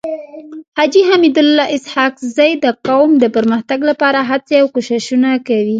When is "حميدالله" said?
1.09-1.65